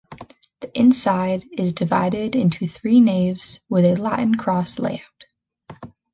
[0.61, 5.25] The inside is divided into three naves with a Latin cross layout.